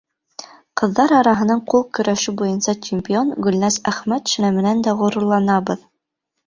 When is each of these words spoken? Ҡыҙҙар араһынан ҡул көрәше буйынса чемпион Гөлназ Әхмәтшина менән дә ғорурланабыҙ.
Ҡыҙҙар 0.81 1.13
араһынан 1.17 1.61
ҡул 1.73 1.85
көрәше 1.99 2.35
буйынса 2.41 2.77
чемпион 2.89 3.31
Гөлназ 3.49 3.81
Әхмәтшина 3.93 4.53
менән 4.61 4.85
дә 4.91 5.01
ғорурланабыҙ. 5.05 5.89